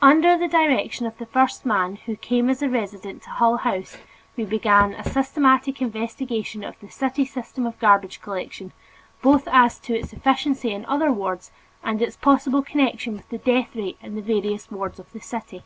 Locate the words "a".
2.62-2.68, 4.94-5.02